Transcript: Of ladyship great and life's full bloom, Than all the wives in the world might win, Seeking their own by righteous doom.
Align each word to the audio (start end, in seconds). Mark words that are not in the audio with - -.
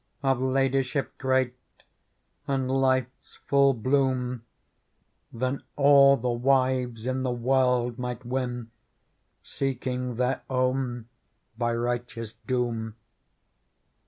Of 0.23 0.41
ladyship 0.41 1.15
great 1.19 1.53
and 2.47 2.71
life's 2.71 3.35
full 3.45 3.75
bloom, 3.75 4.43
Than 5.31 5.61
all 5.75 6.17
the 6.17 6.27
wives 6.31 7.05
in 7.05 7.21
the 7.21 7.29
world 7.29 7.99
might 7.99 8.25
win, 8.25 8.71
Seeking 9.43 10.15
their 10.15 10.41
own 10.49 11.07
by 11.55 11.75
righteous 11.75 12.33
doom. 12.33 12.95